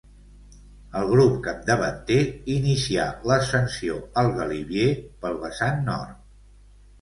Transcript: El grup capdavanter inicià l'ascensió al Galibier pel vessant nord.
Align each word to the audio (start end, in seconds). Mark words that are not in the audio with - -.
El 1.01 1.09
grup 1.09 1.35
capdavanter 1.47 2.17
inicià 2.53 3.05
l'ascensió 3.33 3.99
al 4.23 4.31
Galibier 4.41 4.89
pel 5.27 5.39
vessant 5.45 5.87
nord. 5.93 6.19